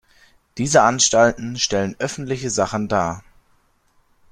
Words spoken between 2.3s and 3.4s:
Sachen dar.